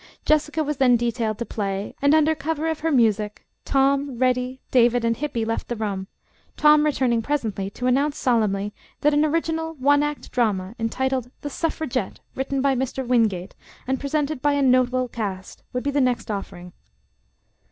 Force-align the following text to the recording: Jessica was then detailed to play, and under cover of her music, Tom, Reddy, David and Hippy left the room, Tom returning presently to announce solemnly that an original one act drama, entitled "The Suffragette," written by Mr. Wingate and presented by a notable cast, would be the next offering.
Jessica 0.25 0.63
was 0.63 0.77
then 0.77 0.95
detailed 0.97 1.37
to 1.37 1.45
play, 1.45 1.93
and 2.01 2.15
under 2.15 2.33
cover 2.33 2.67
of 2.67 2.79
her 2.79 2.91
music, 2.91 3.45
Tom, 3.65 4.17
Reddy, 4.17 4.59
David 4.71 5.05
and 5.05 5.15
Hippy 5.15 5.45
left 5.45 5.67
the 5.67 5.75
room, 5.75 6.07
Tom 6.57 6.83
returning 6.83 7.21
presently 7.21 7.69
to 7.69 7.85
announce 7.85 8.17
solemnly 8.17 8.73
that 9.01 9.13
an 9.13 9.23
original 9.23 9.75
one 9.75 10.01
act 10.01 10.31
drama, 10.31 10.73
entitled 10.79 11.29
"The 11.41 11.51
Suffragette," 11.51 12.19
written 12.33 12.61
by 12.63 12.73
Mr. 12.73 13.05
Wingate 13.05 13.53
and 13.85 13.99
presented 13.99 14.41
by 14.41 14.53
a 14.53 14.63
notable 14.63 15.07
cast, 15.07 15.61
would 15.71 15.83
be 15.83 15.91
the 15.91 16.01
next 16.01 16.31
offering. 16.31 16.73